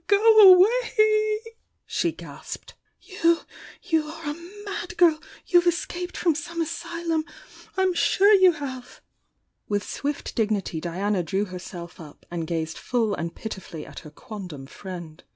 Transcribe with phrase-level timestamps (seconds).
[0.07, 1.39] "Go away!"
[1.85, 3.41] she gasped— "You—
[3.83, 7.23] you are a mad girl I You've escaped from some asylum!—
[7.77, 9.01] I'm sure you have!"
[9.69, 14.65] With swift d^ity Diana drew herself up and gazed full and pitifully at her quondam
[14.65, 15.23] friend.